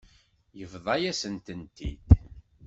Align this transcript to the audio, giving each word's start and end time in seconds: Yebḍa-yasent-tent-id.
Yebḍa-yasent-tent-id. 0.59 2.07